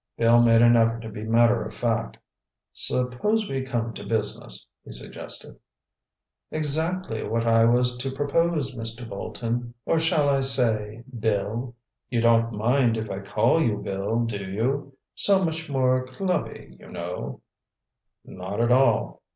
Bill 0.17 0.41
made 0.41 0.63
an 0.63 0.75
effort 0.75 1.01
to 1.01 1.09
be 1.09 1.21
matter 1.25 1.63
of 1.63 1.75
fact. 1.75 2.17
"Suppose 2.73 3.47
we 3.47 3.61
come 3.61 3.93
to 3.93 4.03
business," 4.03 4.65
he 4.83 4.91
suggested. 4.91 5.59
"Exactly 6.49 7.21
what 7.23 7.45
I 7.45 7.65
was 7.65 7.91
about 7.93 7.99
to 8.01 8.11
propose, 8.17 8.73
Mr. 8.73 9.07
Bolton, 9.07 9.75
or 9.85 9.99
shall 9.99 10.27
I 10.27 10.41
say 10.41 11.03
'Bill'—you 11.19 12.19
don't 12.19 12.51
mind 12.51 12.97
if 12.97 13.11
I 13.11 13.19
call 13.19 13.61
you 13.61 13.77
Bill, 13.77 14.25
do 14.25 14.43
you? 14.43 14.97
So 15.13 15.45
much 15.45 15.69
more 15.69 16.07
clubby, 16.07 16.77
you 16.79 16.89
know—" 16.89 17.41
"Not 18.25 18.59
at 18.59 18.71
all." 18.71 19.21